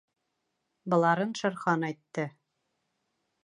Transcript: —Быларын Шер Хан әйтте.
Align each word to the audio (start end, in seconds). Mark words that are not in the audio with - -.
—Быларын 0.93 1.35
Шер 1.41 1.55
Хан 1.67 1.87
әйтте. 1.91 2.27